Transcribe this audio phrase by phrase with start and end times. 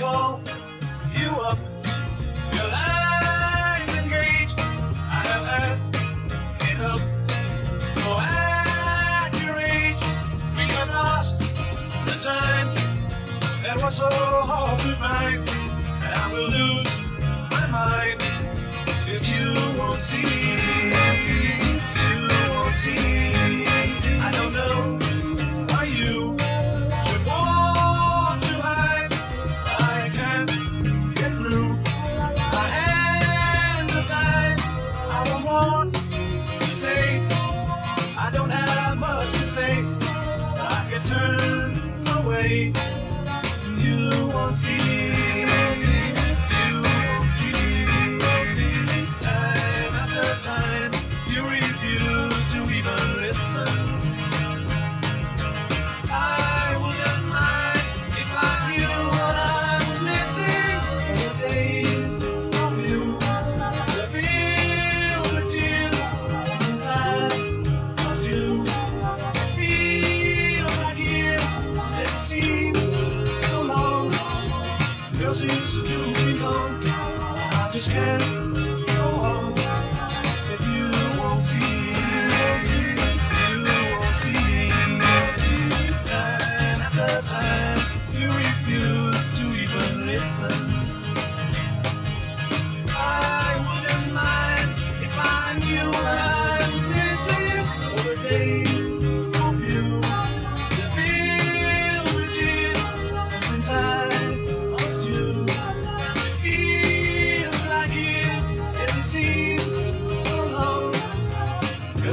[0.00, 0.40] call
[1.12, 1.58] you up.
[2.54, 4.58] Your eyes engaged.
[4.58, 5.78] I have had
[6.72, 7.02] enough.
[8.00, 10.02] So at your age,
[10.56, 11.38] we have lost
[12.06, 12.68] the time
[13.62, 15.46] that was so hard to find.
[16.06, 17.09] And I will lose.
[42.40, 42.99] away.
[75.42, 78.69] it's going gone, I just can't.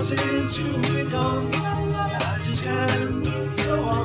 [0.08, 3.97] Since you've gone, I just kinda go on.